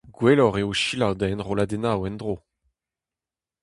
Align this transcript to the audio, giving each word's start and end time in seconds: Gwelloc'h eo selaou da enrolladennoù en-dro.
Gwelloc'h 0.17 0.59
eo 0.61 0.71
selaou 0.81 1.13
da 1.19 1.27
enrolladennoù 1.33 2.01
en-dro. 2.07 2.35